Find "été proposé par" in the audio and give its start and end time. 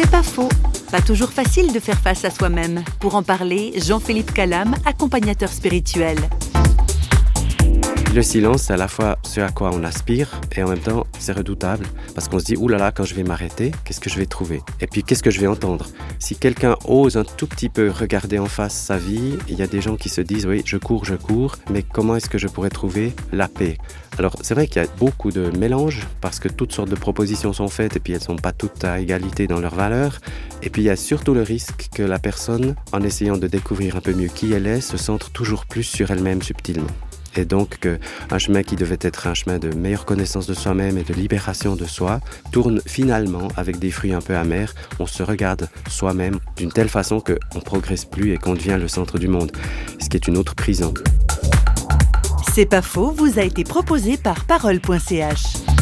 53.42-54.44